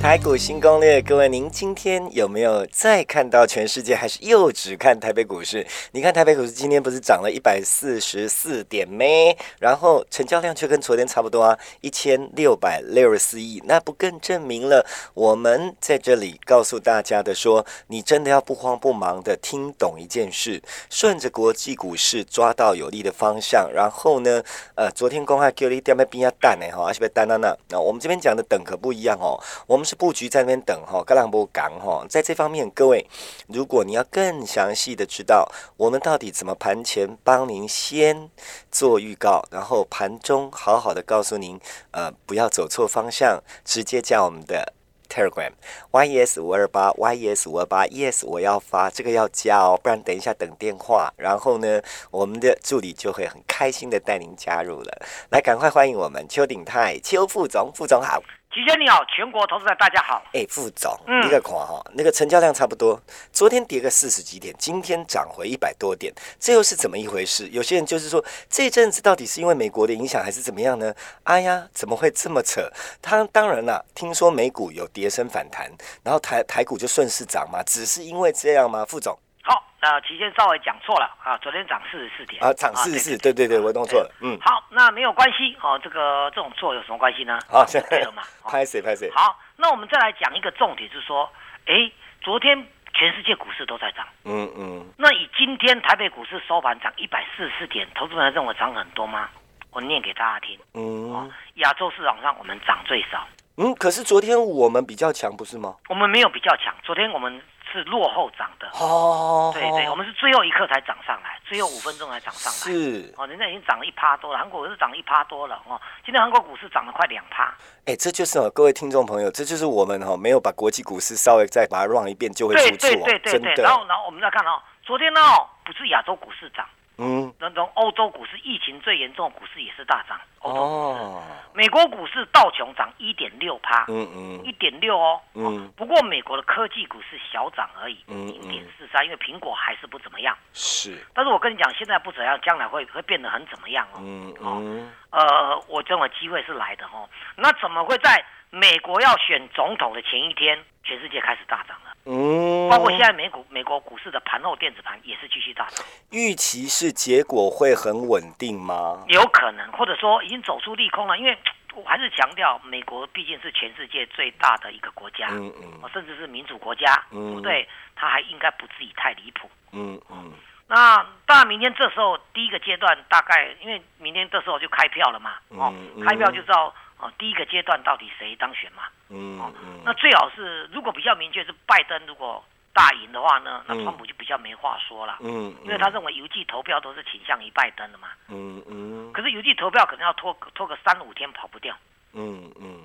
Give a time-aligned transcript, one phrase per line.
[0.00, 5.64] 台股新攻略，各位，您今天有没有再看到全世界，还是又只看台北股市？
[5.92, 9.36] 你看台北股市今天不是涨了一百四十四点咩？
[9.58, 24.42] 然后成交量却跟昨天差不多啊，一千六百六十四亿，那不更证明了我们在这里告诉大家的说，你真的要不慌不忙的听懂一件事，顺着国际股市抓到有利的方向，然后呢，
[24.76, 26.66] 呃，昨天公开叫你点咩边要蛋呢？
[26.74, 33.04] 哈，而且别单单呢，那我们这边讲的等可不一样哦，我们是布局在那边等哈，格朗波港哈，在这方面，各位，
[33.48, 38.30] 如果你要更详细的知道我们到底怎么盘前帮您先
[38.70, 41.58] 做预告，然后盘中好好的告诉您，
[41.90, 44.72] 呃，不要走错方向，直接加我们的
[45.08, 45.50] Telegram
[45.90, 55.02] yes 五二八 yes 五二八 yes 我要发这个要加哦，不然等一下等电话，然后呢，我们的助理就会很开心的带您加入了。
[55.30, 58.22] 来，赶快欢迎我们邱鼎泰邱副总，副总好。
[58.60, 60.22] 齐轩你好，全国投资者大家好。
[60.34, 63.00] 哎，副总，嗯你个看哈，那个成交量差不多，
[63.32, 67.48] 昨天跌个四十几点，今天涨回一百多点，这又是怎么一回事？
[67.48, 70.94] 有些人就是说，这阵子到底是因为美国的影响，还是怎么样呢？
[71.22, 72.70] 哎呀，怎么会这么扯？
[73.00, 78.84] 他当然啦，听说美股有跌升反弹，然后台台股就顺势涨嘛，只是因为这样吗？
[78.84, 87.38] 副总好，那期间稍微讲错了啊，昨天涨四十四点啊，涨四十四，对对对，我弄错了，嗯，好，那没有关系哦，这个这种错有什么关系呢？
[87.48, 88.22] 好，对了嘛。
[88.42, 91.30] 哦 拍谁拍谁，好，那我们再来讲一个重点，就是说，
[91.66, 91.90] 哎，
[92.20, 99.28] 昨天全世界股市都在涨，嗯嗯，那以今天台北股市收盘涨一百四十四点，投资人认为涨很多吗？
[99.72, 100.58] 我念给大家听。
[100.72, 103.26] 哦嗯，亚洲市场上我们涨最少，
[103.56, 105.76] 嗯，可是昨天我们比较强，不是吗？
[105.88, 107.40] 我们没有比较强，昨天我们
[107.72, 108.68] 是落后涨的。
[108.72, 112.58] 哦，对对，我们是最后一刻才涨上来，最后五分钟才涨上来。
[112.58, 115.80] 是，哦，人家已经涨了一趴多了，韩国是涨了一趴多了哦。
[116.04, 117.54] 今天韩国股市涨了快两趴，
[117.86, 123.32] 哎，这就是哦，各位听众朋友，这就是我们哈、哦、没有把国际股市稍微再把它 run 一遍就会出错、哦，对对对对。
[123.32, 123.62] 真的。
[123.62, 126.66] 然后然后我们再看哦，昨天呢哦不是亚洲股市涨，
[127.00, 131.00] 嗯，那种欧洲股市疫情最严重的股市也是大涨，欧洲股市。
[131.02, 131.22] 哦，
[131.54, 135.20] 美国股市道琼涨一点六趴，嗯嗯一点六哦。
[135.34, 140.36] 嗯哦不过美国的科技股是小涨而已，嗯零点四三，因为苹果还是不怎么样。
[140.52, 143.98] 是，但是我跟你讲，现在不怎样，将来会会变得很怎么样哦。
[144.00, 147.08] 嗯哦嗯呃，我认为机会是来的哦。
[147.36, 151.89] 那怎么会在美国要选总统的前一天，全世界开始大涨了？
[152.10, 159.04] 嗯，包括现在美股美国股市的盘后电子盘也是继续大涨，预期是结果会很稳定吗？
[159.06, 161.38] 有可能或者说已经走出利空了，因为
[161.74, 167.68] 我还是强调，美国毕竟是全世界最大的一个国家，嗯嗯哦甚至是民主国家，嗯对不对？
[167.94, 169.48] 它还应该不至于太离谱。
[169.72, 170.32] 嗯嗯
[170.66, 170.96] 那
[171.26, 178.82] 当然，明天这时候第一个阶段大概，因为明天这时候就开票了嘛，哦嗯，嗯开票就知道哦，第一个阶段到底谁当选嘛。
[179.08, 188.08] 嗯嗯，那最好是如果比较明确是拜登如果大赢的话呢，那嗯川普就比较没话说了，嗯，因为他认为邮寄投票都是倾向于拜登的嘛。
[188.28, 191.74] 嗯嗯可是邮寄投票可能要拖拖个三五天跑不掉。
[192.12, 192.84] 嗯嗯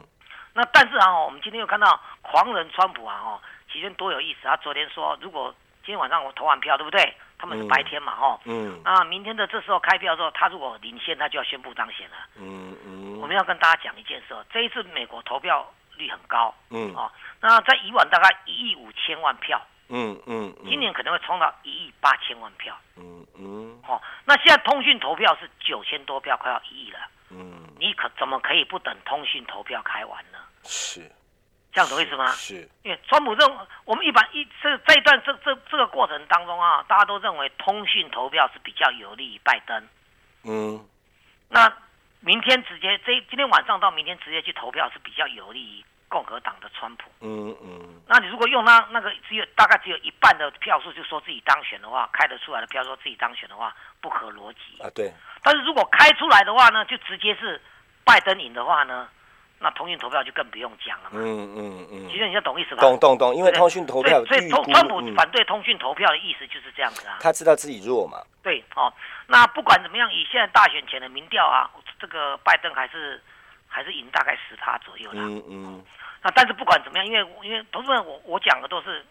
[0.54, 4.40] 那但是啊，哦我们今天又看到狂人川普啊，哦，其实多有意思。
[4.44, 5.54] 他昨天说，如果
[5.86, 7.14] 今天晚上我投完票，对不对？
[7.38, 12.16] 他们是嗯白天嘛，哦，嗯啊明天的这时候开票的时候，他如果领先，他就要宣布当选了。
[12.38, 16.94] 嗯嗯，我们要跟大家讲一件事，哦，这一次美国投票率很高，嗯。
[16.96, 17.12] 哦，
[17.42, 23.80] 那在以往大概一亿五千万票，嗯嗯，今年可能会冲到一亿八千万票，嗯嗯。
[23.88, 27.00] 哦，那现在通讯投票是九千多票，快要一亿了，
[27.30, 27.64] 嗯。
[27.78, 30.40] 你可怎么可以不等通讯投票开完呢？
[30.64, 31.12] 是。
[31.74, 32.28] 这样懂意思吗？
[32.28, 32.70] 是。
[32.84, 39.88] 因为川普认为我们一般一这这一段这这这个过程当中啊，大家都认为通讯投票是比较有利于拜登。
[40.46, 40.86] 嗯。
[41.50, 41.72] 那
[42.26, 47.04] 明天直接这今天晚上到明天直接去投票是比较有利于共和党的川普。
[47.22, 54.82] 嗯嗯那你如果用那那个只有大概只有一半的票数就说自己当选的话，开得出来的票说自己当选的话，不合逻辑。
[54.82, 55.14] 啊对，
[55.44, 57.62] 但是如果开出来的话呢，就直接是
[58.04, 59.08] 拜登赢的话呢，
[59.60, 61.12] 那通讯投票就更不用讲了嘛。
[61.14, 62.82] 嗯嗯嗯其，实你就懂意思吧？
[62.82, 67.18] 懂懂懂，因为通讯投票所以所以，通川普嗯反对通讯投票的意思就是这样子啊。
[67.22, 68.94] 他知道自己弱嘛，对哦，
[69.28, 71.70] 那不管怎么样，以现在大选前的民调啊，
[72.00, 73.22] 这个拜登还是
[73.68, 75.22] 还是赢大概十趴左右啦。
[75.24, 75.84] 嗯嗯
[76.22, 79.06] 那但是不管怎么样，因为因为同志们，我我讲的都是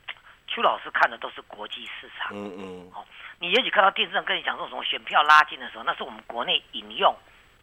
[0.49, 2.31] 邱老师看的都是国际市场。
[2.33, 3.05] 嗯嗯哦
[3.41, 7.15] 你也许看到电视上跟你讲说什么选票拉近的时候，那是我们国内引用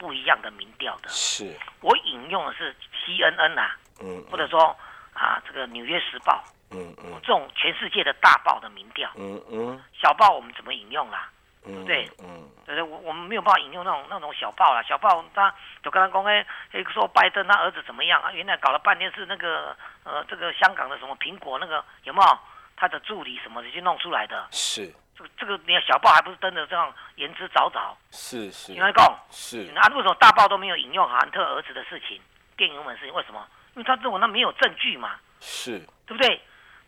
[0.02, 1.10] 不一样的民调的。
[1.10, 2.76] 是，我引用的是
[3.06, 4.76] CNN 啊，嗯或者说
[5.14, 6.44] 啊这个《纽约时报》
[6.76, 7.20] 嗯嗯。
[7.22, 9.80] 这种全世界的大报的民调，嗯嗯。
[9.94, 11.30] 小报我们怎么引用啦？
[11.68, 12.50] 嗯，对嗯。
[12.66, 15.54] 对对，我我们没有办法引用那种那种小报啦，小报他
[15.84, 18.32] 就跟他公开，哎说拜登他儿子怎么样啊？
[18.32, 22.40] 原来搞了半天是那个呃，这个香港的什么苹果那个有没有？
[22.76, 24.48] 他的助理什么的去弄出来的？
[24.50, 27.94] 是这个这个连小报还不是登的这样言之凿凿？
[28.12, 32.20] 是是你来讲，是，啊，为什么大报都没有引用韩特儿子的事情、
[32.58, 33.14] 电影门事情？
[33.14, 33.46] 为什么？
[33.76, 36.42] 因为他认为那没有证据嘛，是，对不对？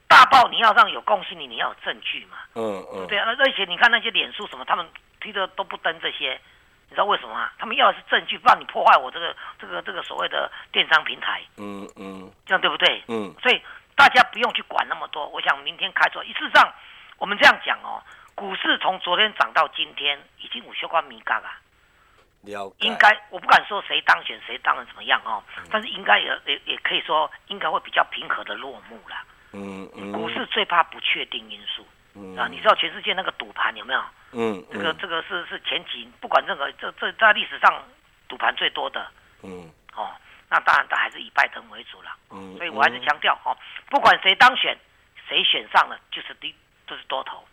[0.07, 2.37] 大报你要让有公信力，你要有证据嘛。
[2.55, 4.87] 嗯嗯对啊，那而且你看那些脸书什么，他们
[5.19, 6.39] 推的都不登这些，
[6.89, 7.49] 你知道为什么吗？
[7.57, 13.01] 他们要的是证据，不让你破坏我这个这个这个所谓的电商平台，嗯嗯这样对不对？
[13.07, 13.59] 嗯所以
[13.95, 15.25] 大家不用去管那么多。
[15.29, 16.71] 我想明天开出来，事实上
[17.17, 18.03] 我们这样讲哦，
[18.35, 21.59] 股市从昨天涨到今天，已经有相关迷嘎啊。
[22.41, 25.41] 了解，应该我不敢说谁当选谁当的怎么样哦，
[25.71, 29.23] 但是应该也也也可以说应该会比较平和的落幕啦。
[29.53, 34.03] 嗯嗯股市最怕不确定因素嗯啊，你知道全世界那个赌盘有没有？
[34.33, 37.81] 嗯这个这个是是前几不管任何这这在历史上
[38.27, 39.09] 赌盘最多的
[39.41, 40.11] 嗯哦。
[40.49, 42.11] 那当然，它还是以拜登为主了。
[42.29, 43.57] 嗯，所以我还是强调哦，
[43.89, 44.77] 不管谁当选，
[45.27, 46.53] 谁选上了就是低，
[46.85, 47.43] 就是多头。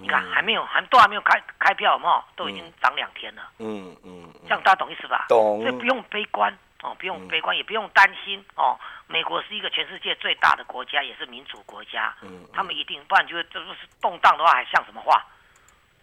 [0.00, 2.24] 你看还没有还都还没有开开票，有没有？
[2.36, 3.42] 都已经涨两天了。
[3.58, 5.26] 嗯嗯这样大家懂意思吧？
[5.28, 8.78] 懂所以不用悲观哦，不用悲观，也不用担心哦。
[9.08, 15.26] 美国是一个全世界最大的国家，也是民主国家，嗯他们一定，不然就是这就是动荡的话，还像什么话？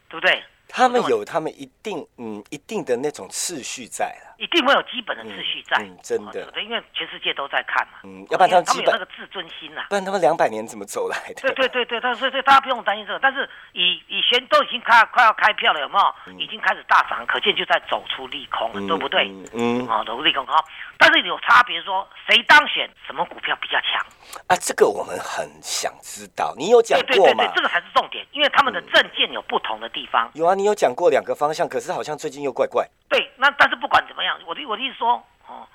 [0.10, 0.44] 对不对？
[0.68, 6.62] 他们有他们一定嗯一定的那种次序在了，一定会有基本的秩序在，嗯嗯真的？
[6.62, 11.42] 因为全世界都在看嘛，嗯要不然他们他们有那个自尊心呐、不然他们两百年怎么走来的？
[11.42, 16.40] 对对对对，但所以所以大家不用担心这个，但是以以前都已经开快要开票了，有没有？
[16.40, 19.28] 已经开始大涨，可见就在走出利空了，嗯对不对？
[19.28, 20.64] 嗯嗯哦，走出利空好，
[20.98, 24.06] 但是有差别说谁当选，什么股票比较强？
[24.48, 27.44] 啊，这个我们很想知道，你有讲过吗？
[27.44, 30.30] 对对，这个才是重点，因为他们的证件有不同的地方。
[30.34, 32.88] 有啊，你有讲过两个方向，可是好像最近又怪怪。
[33.08, 35.68] 对，那但是不管怎么样，我的我的意思说，哦，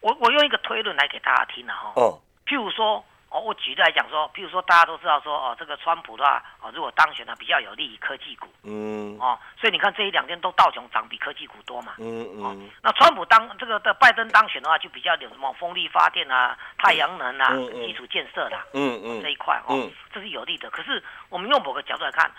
[0.00, 2.02] 我我用一个推论来给大家听了哈、哦。
[2.02, 11.94] 哦，譬如说，哦，我举例来讲说，譬如说大家都知道说，哦，这个川普的话，哦，如果当选了，比较有利于科技股，嗯哦，所以你看这一两天都道琼涨比科技股多嘛。
[11.98, 20.70] 嗯哦嗯，那川普当这个的拜登当选的话，就比较有什么风力发电啊、太阳能啊、嗯嗯基础建设啦、嗯嗯这一块哦，嗯这是有利的。
[20.70, 22.30] 可是我们用某个角度来看，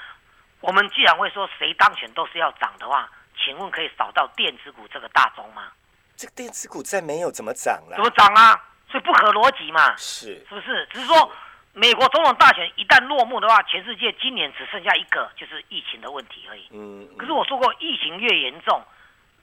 [0.61, 3.09] 我们既然会说谁当选都是要涨的话，
[3.43, 5.71] 请问可以扫到电子股这个大宗吗？
[6.15, 8.03] 这个电子股再没有怎么涨了怎？
[8.03, 8.61] 么涨啊？
[8.89, 10.87] 所以不合逻辑嘛，是，是不是？
[10.91, 11.31] 只是说
[11.73, 16.67] 美国总统大选一旦落幕的话，全世界今年只剩下一个，就是疫情的问题而已。
[16.71, 18.83] 嗯，可是我说过，疫情越严重，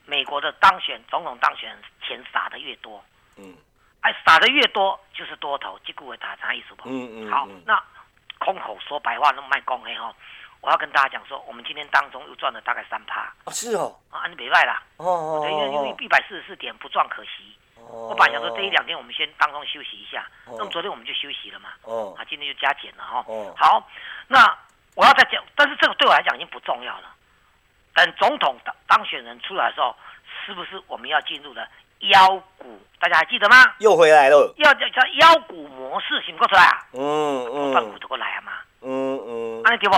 [0.05, 3.03] 美国的当选总统当选钱撒的越多，
[3.37, 3.55] 嗯
[4.01, 6.89] 哎，撒的越多就是多头，结果会打啥意思不？
[6.89, 7.81] 嗯嗯，好嗯，那
[8.39, 10.13] 空口说白话，那卖公黑哈，
[10.61, 17.55] 我要跟大家讲说，我们今天当中又赚了大概三趴哦是哦，啊，你别卖啦，哦哦对，因为因为哦一百四十四点不赚可惜。
[17.75, 23.23] 哦，我本来想说这一两天我们先当中休息一下，哦那么昨天我们就休息了嘛，哦啊，今天就加减了哈。
[23.27, 23.87] 哦好，
[24.27, 24.57] 那
[24.95, 27.13] 我要再讲，但是这个对我来讲已经不重要了。
[27.93, 29.95] 等总统当当选人出来的时候，
[30.45, 31.67] 是不是我们要进入了
[31.99, 32.79] 妖股？
[32.99, 33.55] 大家还记得吗？
[33.79, 36.85] 又回来了，要叫叫妖股模式，醒不过出来啊？
[36.93, 39.95] 嗯半股嗯都过来啊嘛，嗯嗯，安尼对不？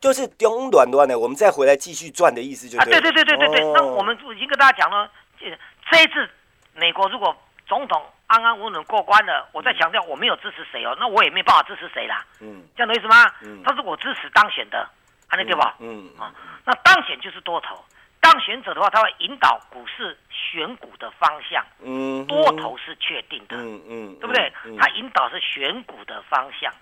[0.00, 5.46] 就是中短短的，我们再回来继续赚的意思就啊，对对对对对对那我们已经跟大家讲了，这
[5.90, 6.28] 这一次
[6.74, 7.36] 美国如果
[7.66, 12.62] 总统安安稳稳过关了，我再强调我没有支持谁哦，那我也没办法支持谁啦，嗯。
[12.76, 13.26] 这样的意思吗？
[13.42, 13.62] 嗯。
[13.64, 14.88] 他是我支持当选的，
[15.28, 15.62] 安尼对不？
[15.80, 16.32] 嗯啊，
[16.64, 17.82] 那当选就是多头，
[18.20, 24.52] 当选者的话，他会引导股市选股的方向，嗯，多头是确定的，嗯嗯，对不对？
[24.64, 24.76] 嗯。
[24.76, 26.72] 他引导是选股的方向。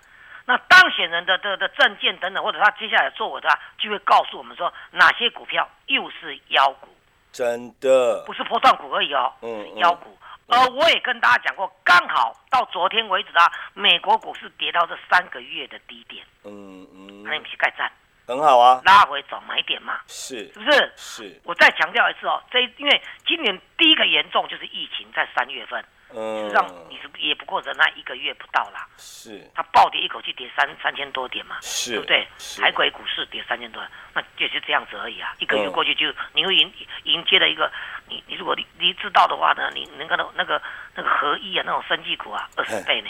[0.47, 6.87] 那当选人的的的证件等等，或者他接下来作为的话，就会告诉我们说哪些股票又是妖股，
[7.33, 10.17] 真的不是波段股而已哦，嗯是妖股。
[10.47, 17.91] 而我也跟大家讲过，刚好到昨天为止啊，美国股市跌到这三个月的低点，嗯嗯那你们去盖站。
[18.25, 20.93] 很好啊，拉回找买点嘛，是是不是？
[20.95, 32.27] 是，我再强调一次哦，这因为今年第一个严重就是疫情，在三月份，事嗯实上你是也不过忍耐一个月不到啦，是它暴跌一口气跌三三千多点嘛，是，对不对？
[32.37, 33.83] 是海鬼股市跌三千多，
[34.13, 35.35] 那就是这样子而已啊。
[35.39, 36.71] 一个月嗯过去就你会迎
[37.03, 37.71] 迎接了一个，
[38.07, 40.61] 你你如果你你知道的话呢，你能够那个
[40.95, 43.09] 那个合一啊，那种生技股啊，二十倍呢。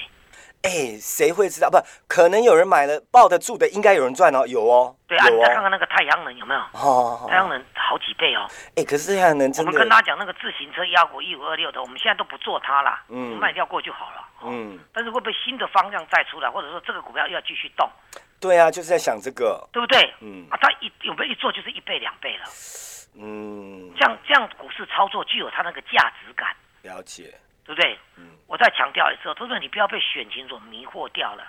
[0.63, 1.69] 哎，谁会知道？
[1.69, 6.59] 不，可能有人买了，抱得住的，应该有人赚哦，有哦，对啊，你再看看那个太阳能有没有？
[6.73, 8.45] 哦，太阳能好几倍哦。
[8.75, 13.37] 哎，可是太阳能我真们跟大的，家讲那个自行车压股一五二六的，我们现在都不做它啦，嗯。
[13.37, 14.17] 卖掉过就好了。
[14.41, 14.49] 哦。
[14.51, 17.89] 嗯，但是会不会新的方向再出来，或者说这个股票又要继续动，
[18.39, 20.13] 对啊，就是在想这个，对不对？
[20.19, 20.47] 嗯。
[20.49, 22.43] 啊，它一有没有一做就是一倍两倍了，
[23.15, 26.49] 嗯，这样这样股市操作具有它那个价值感，
[26.81, 27.33] 了解，
[27.63, 27.97] 对不对？
[28.17, 31.43] 嗯我再强调一次哦，投资者你不要被选情所迷惑掉了。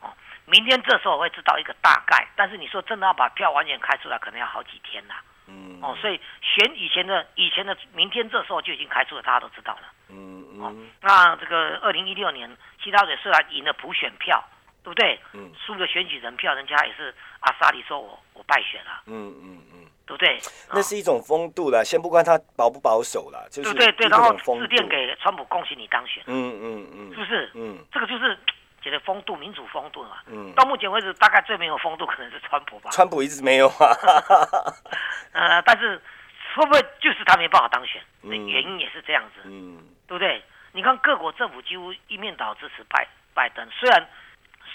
[0.00, 0.12] 哦，
[0.46, 5.22] 明天这时候我会知道一个大概，但是你说真的要把票完全开出来，可能要好几天啦。
[5.48, 9.92] 嗯，哦，所以选以前的以前的明天这时候就已经开出了，大家都知道了。
[10.08, 12.48] 嗯哦嗯，那这个二零一六年，
[12.82, 14.42] 希拉蕊虽然赢了普选票，
[14.82, 15.18] 对不对？
[15.32, 19.75] 嗯输了选举人票，人家也是阿萨里说我我败选了，嗯嗯嗯，
[20.06, 20.38] 对不对？
[20.38, 27.50] 哦那是一种风度啦，先不管他保不保守啦，就是对对然后致电度，给川普，恭喜你当选，嗯嗯嗯，是不是？
[27.54, 28.38] 嗯这个就是
[28.80, 30.18] 觉得风度，民主风度嘛。
[30.26, 32.90] 嗯，到目前为止，大概最没有风度可能是川普吧。
[32.92, 33.90] 川普一直没有啊，
[35.32, 36.00] 呃，但是
[36.54, 38.00] 会不会就是他没办法当选？
[38.22, 40.40] 嗯那原因也是这样子，嗯对不对？
[40.72, 44.06] 你看各国政府几乎一面倒支持拜拜登，虽然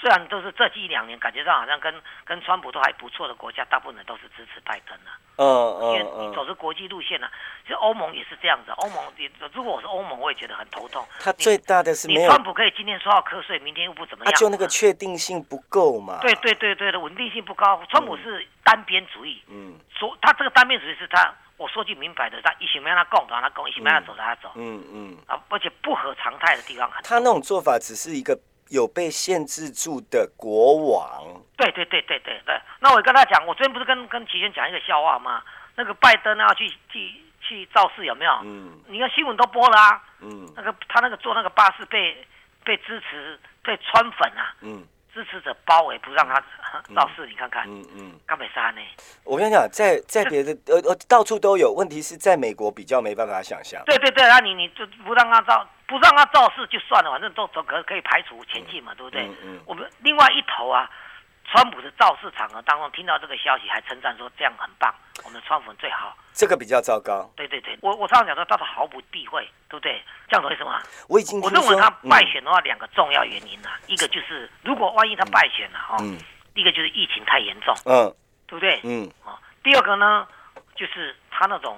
[0.02, 1.94] 虽然都是这一两年感觉上好像跟
[2.26, 5.46] 跟川普都还不错的国家，大部分人都是支持拜登的、嗯
[5.82, 7.28] 因为嗯嗯，你走着国际路线呢、
[7.62, 11.04] 其实欧盟也是这样子，欧盟也如果我是欧盟，我也觉得很头痛。
[11.04, 17.80] 你他最大的是你没有，川普可以今天说要瞌睡，明天又不怎么样，他就那个确定性不够嘛，对对对对的稳定性不高。
[17.90, 27.04] 川普是单边主义，嗯说他这个单边主义是他，我说句明白的，他一起没让他共，让他共，一起没让他走，让他走嗯嗯，啊，而且不合常态的地方很。
[27.04, 28.38] 他那种做法只是一个
[28.72, 32.60] 有被限制住的国王，对对对对对对。
[32.80, 35.44] 那我跟他讲，我昨天不是跟跟齐轩讲一个笑话吗？
[35.76, 37.12] 那个拜登啊，去去
[37.42, 38.32] 去造势有没有？
[38.44, 38.80] 嗯。
[38.88, 40.52] 你看新闻都播了啊，嗯。
[40.56, 42.26] 那个他那个坐那个巴士被
[42.64, 44.56] 被支持被川粉啊。
[44.62, 44.88] 嗯。
[45.14, 46.42] 支持者包围，不让他
[46.96, 48.80] 造势，你看看，嗯嗯，干美杀呢？
[49.26, 59.28] 我跟你讲，在在别的呃呃到处都有，问题是在美国比较没办法想象，对对对，啊你你就不让他造不让他造势就算了，反正都都可可以排除前进嘛，对不对？
[59.28, 60.90] 嗯嗯我们另外一头啊，
[61.52, 64.94] 川普的造势场合当中听到这个消息，还称赞说这样很棒，
[65.26, 66.16] 我们的川粉最好。
[66.32, 67.30] 这个比较糟糕。
[67.36, 70.02] 对对对，我我常常讲说他是毫不避讳，对不对？
[70.30, 70.82] 这样子为什么？
[71.10, 76.18] 我已经，我认为他败嗯选的话，两个重要原因啊，一个就是如果万一他败选了哦，嗯
[76.56, 78.16] 第一个就是疫情太严重，嗯
[78.48, 78.80] 对不对？
[78.84, 80.26] 嗯，哦，第二个呢，
[80.76, 81.78] 就是他那种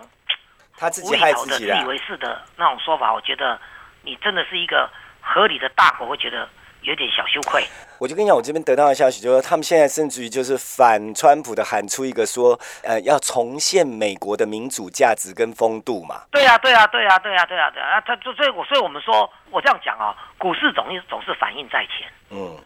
[0.77, 1.87] 他自己害自己的自以。
[1.87, 3.59] 为是的那种说法，我觉得
[4.03, 4.89] 你真的是一个
[5.21, 6.47] 合理的大国，会觉得
[6.81, 7.63] 有点小羞愧。
[7.99, 16.23] 我就跟你讲，我这边得到的消息就是，他们现在甚至于就是反川普的喊出一个说，呃，要重现美国的民主价值跟风度嘛。
[16.31, 22.11] 对呀、对呀、对呀、对呀、对呀、对呀、啊，他所以我所以我们说，我这样讲啊、股市总总是反应在前。
[22.31, 22.57] 嗯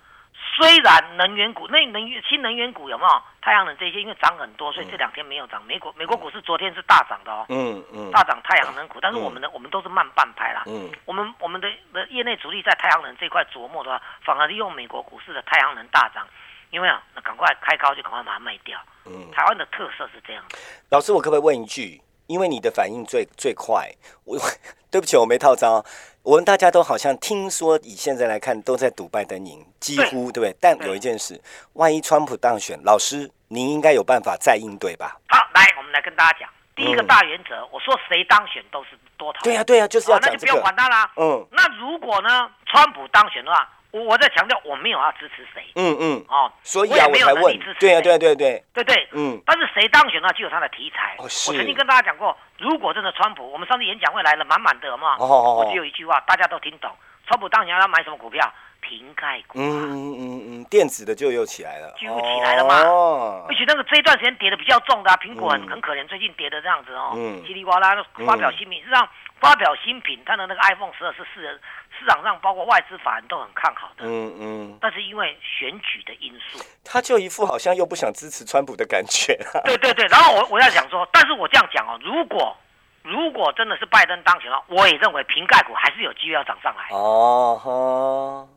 [0.58, 5.64] 虽然能源股、那能源新能源股有没有太阳能这些，因为涨很多，所以这两天没有涨。
[5.68, 10.64] 美国美国股市昨天是大涨的哦，嗯嗯大涨太阳能股，但是我们的、我们都是慢半拍啦。
[10.66, 16.28] 嗯我们我们的的业内主力在太阳能这块琢磨的话，反而利用美国股市的太阳能大涨，
[16.72, 18.80] 因为啊，那赶快开高就赶快把它卖掉。
[19.06, 19.30] 嗯。
[19.32, 20.44] 台湾的特色是这样。
[20.90, 22.02] 老师，我可不可以问一句？
[22.26, 23.90] 因为你的反应最最快，
[24.26, 24.38] 我
[24.92, 25.82] 对不起，我没套招。
[26.28, 30.54] 我们大家都好像听说，以现在来看，都在赌拜登赢，几乎对不对？
[30.60, 31.42] 但有一件事，
[31.72, 35.16] 万一川普当选，老师您应该有办法再应对吧？
[35.30, 39.40] 好，来，我们来跟大家讲第一个嗯大原则，我说谁当选都是多头。
[39.42, 40.62] 对呀、对呀、就是要好，那就不用讲这个。
[40.62, 41.10] 管他啦。
[41.16, 49.08] 嗯那如果呢，川普当选的话，我我在强调我没有要支持谁嗯嗯，哦，所以啊，我也没有我才问能力支持，对对呀、对呀、对，对对？
[49.13, 51.15] 嗯但是谁当选呢，就有他的题材。
[51.20, 55.17] 我曾经跟大家讲过，如果真的川普，我们上次演讲会来了，满满的嘛。
[55.17, 56.91] 我只有一句话，大家都听懂。
[57.27, 58.51] 川普当选要买什么股票？
[58.79, 59.62] 瓶盖股、啊。
[59.62, 71.60] 嗯嗯嗯嗯，电子的就又起来了，就又起来了嘛哦而且那个这一段时间跌的比较重的、啊，苹果很、可怜，最近跌的这样子哦，嗯叽里呱啦发表新品，实际上发表新品，它的那个 iPhone 十二是市
[72.00, 79.62] 市场上包括外资法人都很看好的，嗯嗯，但是因为选举的因素，他就一副好像又不想支持川普的感觉啊。
[79.65, 82.56] 对对对，然后我我要想说，但是我这样讲哦，如果
[83.03, 88.48] 如果真的是拜登当选了，我也认为瓶盖股还是有机会要涨上来，哦哈，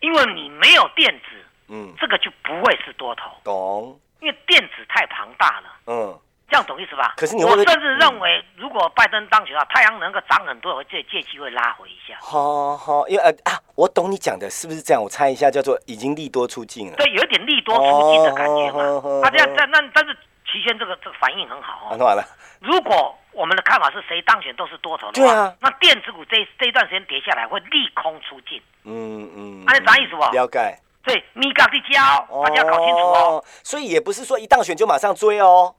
[0.00, 3.30] 因为你没有电子，嗯，这个就不会是多头。
[3.44, 4.00] 懂。
[4.20, 6.18] 因为电子太庞大了，嗯，
[6.48, 7.14] 这样懂意思吧？
[7.16, 12.16] 可是你我甚至认为，如果拜登当选啊，太阳能够涨很多，我借借机会拉回一下。
[12.20, 15.02] 好好，因为呃啊，我懂你讲的，是不是这样？
[15.02, 16.96] 我猜一下，叫做已经利多出尽了。
[16.96, 18.82] 对，有一点利多出尽的感觉嘛。
[19.22, 20.16] 啊，这样这样那但是
[20.50, 21.96] 齐轩这个这个反应很好啊，哦。
[21.98, 22.24] 那完了，
[22.60, 35.74] 如果我们的看法是谁当选都是多头的话，那电子股这这一段时间跌下来会利空出尽，嗯嗯，那是啥意思不了解，所以咪嘎的交，大家搞清楚哦。，所以也不是说一当选就马上追哦，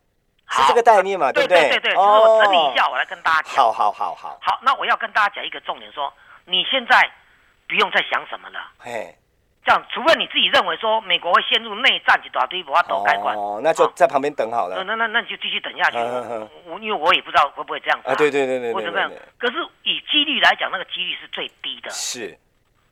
[0.51, 1.69] 是好这个概念嘛，对不对？
[1.69, 2.89] 对对，就是我整理一下，哦。
[2.91, 3.55] 我来跟大家讲。
[3.55, 6.11] 好好好好，好，那我要跟大家讲一个重点说，
[6.45, 7.09] 你现在
[7.67, 8.59] 不用再想什么了。
[8.79, 9.15] 嘿，
[9.63, 14.83] 这样，除非你自己认为说美国会陷入内战，一大堆不要都改管，哦，那就在旁边等好那了。
[14.83, 15.97] 那那那你就继续等下去。
[15.97, 19.51] 嗯嗯因为我也不知道会不会这样子啊，对对对对我怎么样对对对，？
[19.51, 21.89] 可是以几率来讲，那个几率是最低的。
[21.89, 22.37] 是，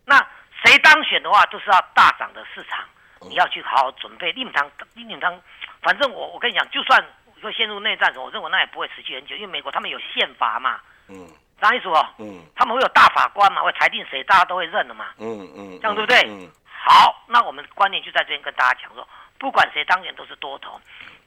[0.05, 0.17] 那
[0.63, 2.83] 谁当选的话，就是要大涨的市场，
[3.21, 4.31] 嗯你要去好好准备。
[4.33, 5.39] 令堂，令堂，
[5.81, 7.03] 反正我我跟你讲，就算
[7.41, 10.79] 会陷入内战，我认为那也不会持续很久，因为美国他们有宪法嘛，
[11.09, 11.27] 嗯
[11.61, 12.07] 啥意思哦？
[12.19, 15.07] 嗯他们会有大法官嘛，会裁定谁，大家都会认的嘛。
[15.17, 20.79] 嗯嗯，这样对不对嗯好，那我们观念就在这边跟大家讲说，不管谁当选都是多头，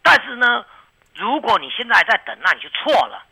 [0.02, 0.64] 但是呢，
[1.14, 3.26] 如果你现在还在等，那你就错了。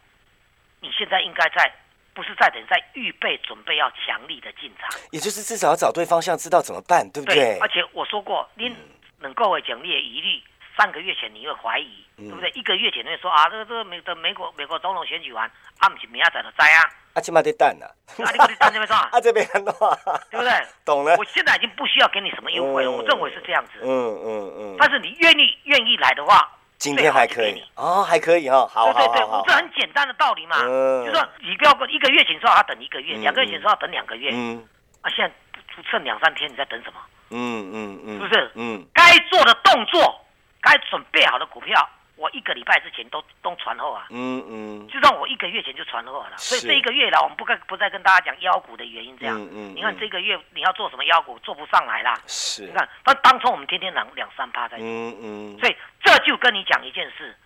[0.81, 1.73] 你现在应该在，
[2.15, 4.89] 不是在等，在预备准备要强力的进场。
[5.11, 7.59] 也就是至少要找对方向，知道怎么办，对不对？
[7.61, 8.73] 而且我说过，您
[9.19, 10.41] 能够为奖励的疑虑，
[10.79, 12.29] 三个月前你会怀疑，嗯。
[12.29, 12.49] 对不对？
[12.55, 15.45] 一个月前你会说啊，这个这个美的美国美国总统选举完，
[15.79, 17.91] 啊，不是明仔载的灾啊，啊，起码得等啊，
[18.25, 19.21] 啊，你给你站这边算， 啊。
[19.21, 19.95] 这边很话，
[20.31, 20.53] 对不对？
[20.85, 21.17] 懂了。
[21.19, 22.95] 我，现在已经不需要给你什么优惠了，嗯。
[22.97, 23.81] 我认为是这样子。
[23.83, 23.91] 嗯
[24.25, 27.61] 嗯嗯，但是你愿意愿意来的话，今天还可以。
[27.75, 30.57] 哦，还可以哈，好对对对，这，很简单的道理嘛。
[30.63, 31.05] 嗯。
[31.05, 34.65] 就说你不要一个月前说要等一个月，嗯两个月前说要等两个月，嗯。
[35.03, 37.01] 啊，现在剩两三天，你在等什么？
[37.31, 38.51] 嗯嗯嗯，是不是？
[38.55, 38.87] 嗯。
[38.95, 40.25] 该做的动作，
[40.61, 44.07] 该准备好的股票，我一个礼拜之前都都传后啊。
[44.11, 49.41] 嗯嗯，就算我一个月前就传后了，所以是这一个月了，我们不该不再跟大家讲妖股的原因，这样。
[49.41, 52.15] 嗯嗯你看嗯这个月你要做什么妖股，做不上来啦。
[52.27, 57.37] 是你，看，但当初我们天天两两三趴在做，嗯嗯，所以这就跟你讲一件事，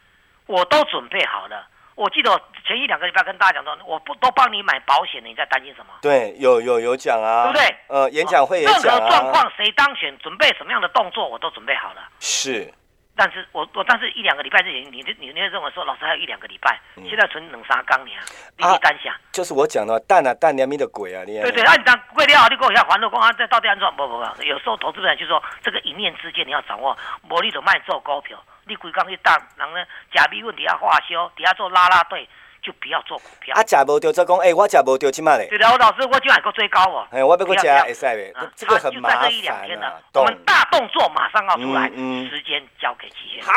[0.46, 1.68] 我都准备好了。
[1.94, 5.92] 我记得我前一两个礼拜跟大家讲说，我不都帮你买保险了，你在担心什么？
[6.00, 12.08] 对，有有有讲啊，对不对呃，演讲会也任何状况谁当选，准备什么样的动作，我都准备好了。
[12.18, 12.72] 是，
[13.14, 18.24] 但是我我但是一两个礼拜之前，你你你会认为说，老师还有一两个礼拜，嗯现在存两三缸你啊，
[18.56, 19.14] 你去单想。
[19.32, 23.86] 就是我讲的蛋啊蛋，两米的鬼啊，你对对，那你当贵料，你给我一下还了公安，这到底安怎？
[23.96, 26.96] 不不不，有时候投资人就说这个一念之间你要掌握，
[27.28, 32.26] 无你就卖做股票，你规工去当人呢假币问底下化消，底下做拉拉队，
[32.62, 33.54] 就不要做股票。
[33.56, 37.06] 啊，食无掉再讲，哎，我食无掉，起码嘞，对的，我老师我今晚还够追高哦。
[37.10, 40.24] 哎，我要过食不要不要会使呗啊，这个很麻就在这一两烦天了啊，，我？
[40.24, 43.42] 们大动作马上要出来，嗯嗯时间交给齐轩。
[43.44, 43.52] 好。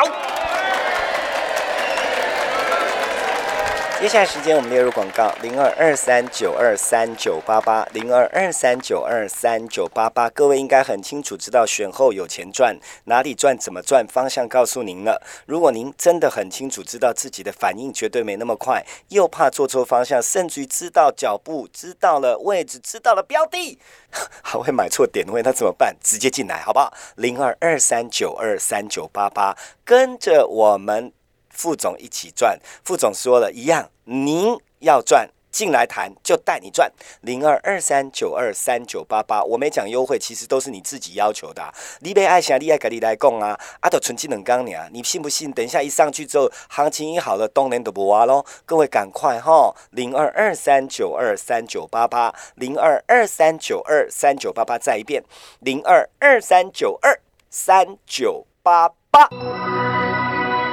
[3.98, 10.28] 接下来时间我们列入广告，零二二三九二三九八八，零二二三九二三九八八。
[10.30, 15.20] 各位应该很清楚知道选后有钱赚，哪里赚怎么赚，方向告诉您了。
[15.46, 23.78] 如果您真的很清楚知道自己的反应绝对没那么快，又怕做错方向，甚至于知道脚步、知道了位置、知道了标的，
[24.44, 25.96] 还会买错点位，那怎么办？
[26.02, 26.92] 直接进来好不好？
[27.16, 31.12] 零二二三九二三九八八，跟着我们。
[31.56, 32.60] 副总一起赚。
[32.84, 35.30] 副总说了一样，您要赚。
[35.52, 36.92] 进来谈就带你赚，
[37.22, 41.74] 零二二三九二三九八八，我没讲优惠，其实都是你自己要求的、啊。
[42.00, 45.50] 你被爱想，你爱跟你来供啊，啊，都纯气冷钢呢，你信不信？
[45.50, 48.44] 等一下一上去之后，行情一好了，当然都不挖喽。
[48.66, 55.24] 各位赶快哈，零二二三九二三九八八，零二二三九二三九八八，再一遍，
[55.60, 59.85] 零二二三九二三九八八。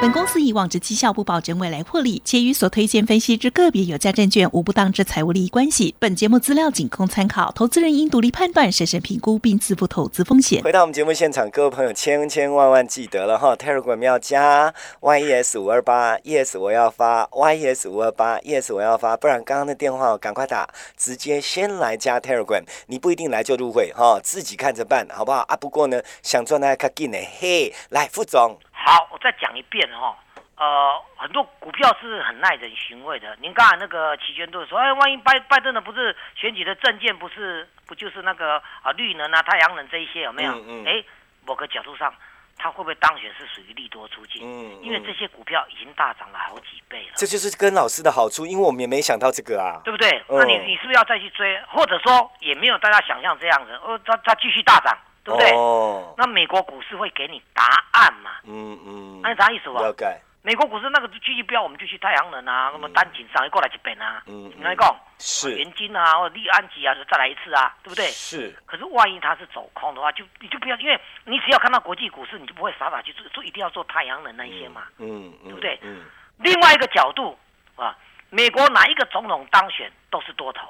[0.03, 5.95] 本公司以往之绩效不保证未来获利，且与所推荐分析之个别有价证券无不当之财务利益关系。
[5.97, 10.61] 本节目资料仅供参考，投资人应独立判断、审慎评估并自负投资风险。
[10.61, 25.55] 回到我们节目现场，各位朋友千千万万记得了哈，Telegram 要加 YES 五二八，YES 我要发，YES 五二八，YES 我要发，不然刚刚的电话赶快打，直接先来加 Telegram，你不一定来就入会哈，自己看着办，好不好啊？
[25.55, 30.15] 不过呢，想赚那卡紧呢，嘿，来副总，好，我再讲一遍哈、
[30.57, 33.35] 呃，很多股票是很耐人寻味的。
[33.39, 40.51] 您刚才那个齐娟都说，哎，万一拜拜登的不是选举的证件，不是不就是那个啊绿能啊、太阳能这一些有没有？
[40.53, 41.03] 嗯嗯哎、
[41.45, 42.13] 某个角度上，
[42.57, 44.41] 他会不会当选是属于利多出尽？
[44.43, 47.13] 嗯嗯因为这些股票已经大涨了好几倍了。
[47.15, 50.09] 这就是跟老师的好处，因为我们也没想到这个啊，对不对？
[50.27, 51.57] 嗯那你你是不是要再去追？
[51.69, 55.51] 或者说也没有大家想象这样子，哦，它它继续大涨，对不对？
[55.51, 58.31] 哦，那美国股市会给你答案嘛？
[58.43, 59.79] 嗯嗯那你啥意思吧？
[59.81, 68.05] 了解，美国股市那个继续飙，我们就去太阳能啊，那么单井上一过来一遍啊，嗯你来讲，是元金啊或者利安吉啊，就再来一次啊，对不对？
[68.07, 74.83] 是，可是万一它是走空的话，就你就不要，因为你只要看到国际股市，你就不会傻傻去做，做一定要做太阳能那一些嘛。
[74.97, 76.03] 嗯嗯，对不对嗯
[76.39, 77.37] 另外一个角度
[77.77, 77.95] 啊，
[78.29, 80.67] 美国哪一个总统当选都是多头，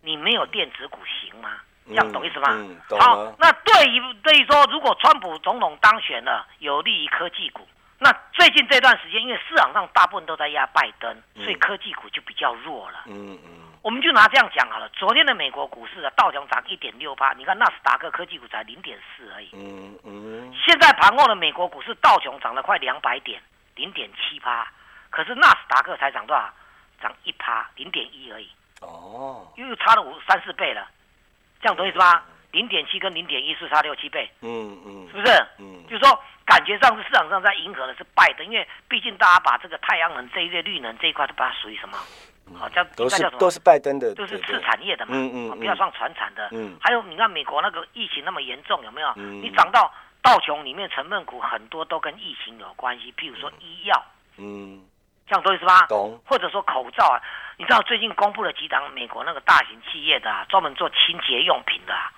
[0.00, 1.60] 你没有电子股行吗？
[1.92, 2.48] 这样懂意思吗？
[2.98, 7.66] 好，，那对于对于说，如果川普总统当选了，有利于科技股。
[7.98, 13.04] 那最近这段时间，因为市场上大部分都在压拜登，所以科技股就比较弱了。
[13.06, 19.50] 嗯嗯我们就拿这样讲好了，昨天的美国股市啊，道琼涨一点六八，你看纳斯达克科技股才零点四而已。
[19.52, 23.40] 嗯嗯，现在盘后的美国股市道琼涨了快两百点，
[23.74, 24.70] 零点七八，
[25.10, 26.52] 可是纳斯达克才涨多少？
[27.00, 28.48] 涨一趴，零点一而已，
[28.80, 30.86] 哦，又差了五三四倍了，
[31.62, 32.26] 这样懂意思吧？
[32.50, 35.08] 零点七跟零点一是差六七倍，嗯嗯。
[35.10, 35.32] 是不是？
[35.58, 35.82] 嗯。
[35.88, 41.96] 就是说，感觉上是市场上在迎合的是拜登，因为毕竟大家把这个太阳能这一类绿能这一块都把它属于什么？
[42.58, 46.48] 好、叫都是都是拜登的，都是次产业的嘛，嗯嗯不要算传产的。
[46.50, 46.76] 嗯。
[46.80, 49.12] 还有你看美国那个疫情那么严重，有没有？
[49.16, 49.40] 嗯。
[49.40, 54.04] 你涨到道琼里面成分股很多都跟疫情有关系，譬如说医药，
[54.36, 54.82] 嗯，
[55.32, 55.86] 这样懂意思吧？
[55.88, 57.16] 懂，或者说口罩啊，
[57.56, 62.12] 你知道最近公布了几档美国那个大型企业的啊，专门做清洁用品的、啊，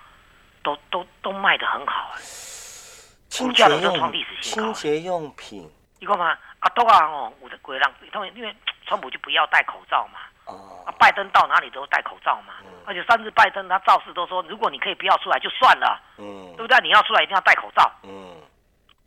[0.61, 2.19] 都都都卖的很好啊。
[3.29, 4.73] 清洁用创历史新高。
[4.73, 5.71] 清洁用品。
[6.01, 8.53] 你看嘛，啊都啊哦，我的鬼让他们因为
[8.85, 10.83] 川普就不要戴口罩嘛，哦。
[10.85, 12.71] 啊，拜登到哪里都戴口罩嘛，嗯。
[12.85, 16.53] 而且上次拜登他造势都说，如果你可以不要出来就算了，嗯。
[16.57, 16.77] 对不对？
[16.81, 18.35] 你要出来一定要戴口罩，嗯，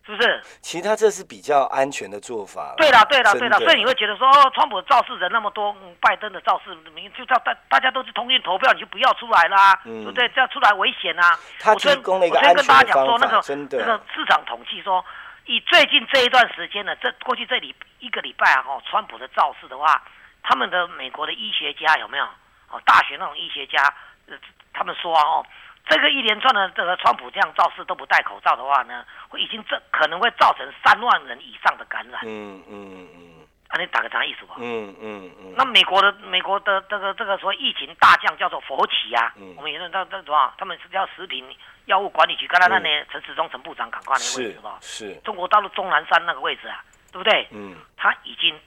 [0.08, 0.42] 是不是？
[0.62, 10.26] 其实他这是比较安全的做法，对了，对了，对了，所以你会觉得说，哦川普的造势人那么多，嗯拜登的造势民就叫大大家都是通讯投票，你就不要出来啦，嗯对不对？
[10.30, 11.38] 这样出来危险啊！
[11.60, 15.04] 他提供了一个安全的那个方法真的那个市场统计说，
[15.44, 20.02] 以最近这一段时间呢，这过去这里一个礼拜啊，哈，川普的造势的话，
[20.42, 22.24] 他们的美国的医学家有没有？
[22.70, 23.82] 哦，大学那种医学家，
[24.26, 24.36] 呃，
[24.72, 25.46] 他们说啊，哦，
[25.88, 32.20] 这个一连串的这个川普这样造势都不戴口罩的话呢，会已经这可能会造成三万人以上的感染。
[32.24, 33.28] 嗯嗯嗯
[33.68, 34.54] 啊，你打个啥意思吧？
[34.58, 40.54] 嗯嗯嗯，那美国的美国的这个这个所谓疫情大将叫做佛奇啊，嗯我们也认到这什么？
[40.56, 41.44] 他们是叫食品
[41.84, 44.78] 药物管理局，刚才那呢陈时中陈部长赶快那个位是置吧？
[44.80, 47.46] 是，中国大陆钟南山那个位置啊，对不对？
[47.50, 48.58] 嗯他已经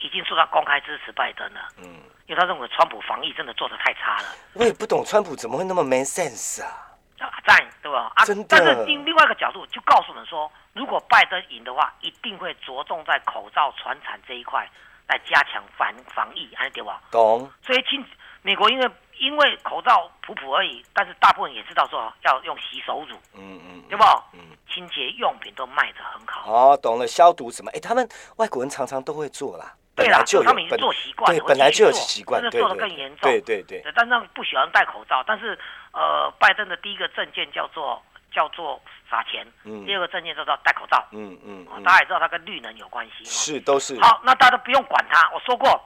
[0.00, 4.28] 已经受到公开支持拜登了，嗯，因为他认为川普防疫真的做得太差了。
[4.54, 8.10] 我也不懂川普怎么会那么没 sense 啊，啊，赞对吧？
[8.14, 14.68] 啊，真的但是另另外一个角度就告诉我们说，如果拜登赢的话，一定会着重在口罩传产这一块
[15.06, 17.02] 来加强防防疫，哎对吧？
[17.10, 18.04] 懂，所以今
[18.42, 24.04] 美国因为因为口罩普普而已，但是大部分也知道说要用洗手乳，嗯嗯，对不？
[24.32, 24.40] 嗯，
[24.72, 26.50] 清洁用品都卖得很好。
[26.50, 27.70] 哦，懂了，消毒什么？
[27.72, 35.58] 哎，他们外国人常常都会做啦本来就有他们已经做习惯对，了本来就有习惯，真的做得对对更严重对对对，对，但是他们不喜欢戴口罩，但是
[35.92, 38.02] 呃，拜登的第一个证件叫做
[38.32, 41.04] 叫做撒钱，嗯第二个证件叫做戴口罩。
[41.12, 43.24] 嗯嗯大家也知道它跟绿能有关系。
[43.24, 45.30] 哦是都是，好，那大家都不用管它。
[45.32, 45.80] 我说过，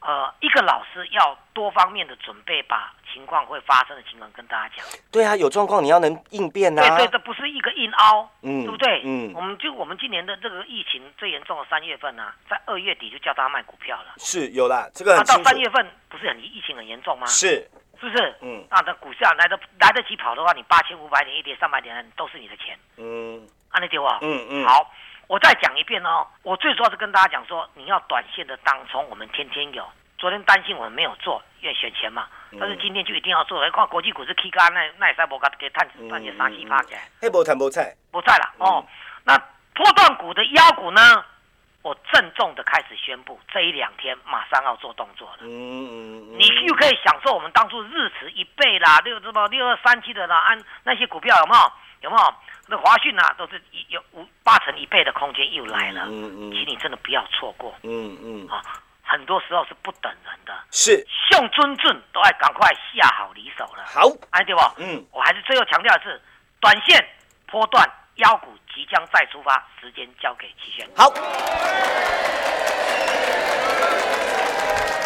[0.00, 4.86] 呃，一个老师要多方面的准备，把情况会发生的情况跟大家讲。
[5.12, 9.02] 对啊，有状况你要能应变啊，对对，这不是一个硬凹，嗯对不对？
[9.04, 14.14] 嗯我们就我们今年的这个疫情最严重的三月份呢、在二月底就叫大家卖股票了。
[14.16, 17.26] 是有啦，这个那到三，月份不是很疫情很严重吗？
[17.26, 17.68] 是，
[18.00, 18.34] 是不是？
[18.40, 24.18] 嗯那这股价来得来得及跑的话，你八千五百点一跌三百点都是你的钱，嗯按你丢啊。
[24.22, 24.90] 嗯嗯，，好，
[25.30, 26.26] 我再讲一遍哦。
[26.42, 29.88] 我最主要是跟大家讲说，你要短线的当冲，我们天天有。
[30.18, 32.26] 昨天担心我们没有做，因为选钱嘛。
[32.50, 33.62] 嗯但是今天就一定要做。
[33.62, 38.84] 来看国际股市 K 加，那那也使无甲给探探些三七八起来，黑波谈波菜，不在了哦。
[39.22, 39.38] 那
[39.72, 41.24] 波段股的妖股呢？
[41.82, 45.38] 我郑重的开始宣布，这一两天马上要做动作了。
[45.42, 51.72] 嗯嗯，嗯你又可以享受我们当初日持一倍啦，六什么六二三七的啦，按那些股票有没有？
[52.00, 52.34] 有没有？
[52.66, 58.62] 那华讯啊，都是一有五八成一倍的空间又来了，嗯嗯请你真的不要错过嗯嗯，啊！
[59.02, 64.72] 很多时候是不等人的，是向尊正都要赶快下好离手了，好，哎对吧？
[64.78, 66.22] 嗯，我还是最后强调的是，
[66.60, 67.04] 短线
[67.46, 67.84] 波段
[68.16, 70.88] 妖股即将再出发，时间交给齐轩。
[70.96, 71.12] 好。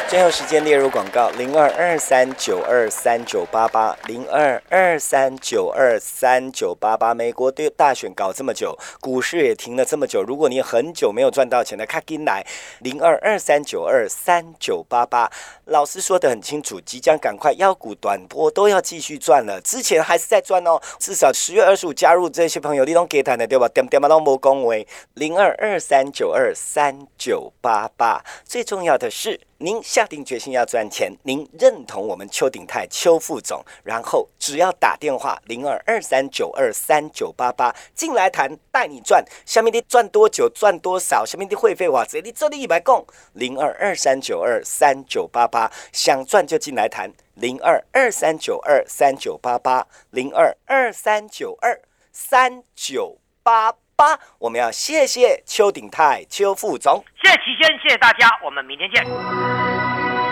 [0.06, 7.12] 最后时间列入广告：零二二三九二三九八八，零二二三九二三九八八。
[7.12, 12.46] 美国对大选搞这么久，股市也停了这么久，如果你很久没有赚到钱的，卡进来
[12.80, 15.28] 零二二三九二三九八八。
[15.64, 23.66] 老师说的很清楚，即将赶快腰股短波都要继续赚了，之前还是在赚哦，至少十月二十五加入这些朋友，你都给他的对吧？
[23.68, 28.22] 点点嘛都没恭维，零二二三九二三九八八。
[28.44, 29.40] 最重要的是。
[29.58, 39.24] 您下定决心要赚钱，您认同我们邱鼎泰邱副总，然后只要打电话零二二三九二三九八八进来谈，带你赚。
[39.46, 41.24] 下面的赚多久赚多少？
[41.24, 51.80] 下面的会费哇，这里这里一百共零二二三九二三九八八，想赚就进来谈零二二三九二三九八八零二二三九二
[52.12, 54.18] 三九八八。
[54.38, 59.73] 我们要谢谢邱鼎泰邱副总，谢谢齐轩，谢谢大家，我们明天见。